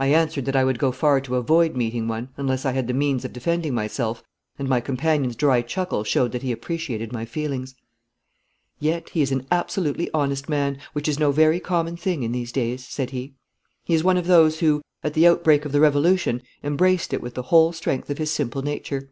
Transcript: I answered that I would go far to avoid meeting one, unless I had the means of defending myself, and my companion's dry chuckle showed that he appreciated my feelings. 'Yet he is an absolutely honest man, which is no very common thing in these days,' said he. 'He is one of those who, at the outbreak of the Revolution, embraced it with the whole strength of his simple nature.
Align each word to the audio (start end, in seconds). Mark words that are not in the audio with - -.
I 0.00 0.06
answered 0.06 0.46
that 0.46 0.56
I 0.56 0.64
would 0.64 0.78
go 0.78 0.90
far 0.90 1.20
to 1.20 1.36
avoid 1.36 1.76
meeting 1.76 2.08
one, 2.08 2.30
unless 2.38 2.64
I 2.64 2.72
had 2.72 2.88
the 2.88 2.94
means 2.94 3.26
of 3.26 3.34
defending 3.34 3.74
myself, 3.74 4.22
and 4.58 4.66
my 4.70 4.80
companion's 4.80 5.36
dry 5.36 5.60
chuckle 5.60 6.02
showed 6.02 6.32
that 6.32 6.40
he 6.40 6.50
appreciated 6.50 7.12
my 7.12 7.26
feelings. 7.26 7.74
'Yet 8.78 9.10
he 9.10 9.20
is 9.20 9.32
an 9.32 9.46
absolutely 9.52 10.08
honest 10.14 10.48
man, 10.48 10.78
which 10.94 11.08
is 11.08 11.18
no 11.18 11.30
very 11.30 11.60
common 11.60 11.94
thing 11.98 12.22
in 12.22 12.32
these 12.32 12.52
days,' 12.52 12.86
said 12.88 13.10
he. 13.10 13.34
'He 13.84 13.92
is 13.92 14.02
one 14.02 14.16
of 14.16 14.28
those 14.28 14.60
who, 14.60 14.80
at 15.02 15.12
the 15.12 15.26
outbreak 15.28 15.66
of 15.66 15.72
the 15.72 15.80
Revolution, 15.80 16.40
embraced 16.62 17.12
it 17.12 17.20
with 17.20 17.34
the 17.34 17.42
whole 17.52 17.74
strength 17.74 18.08
of 18.08 18.16
his 18.16 18.30
simple 18.30 18.62
nature. 18.62 19.10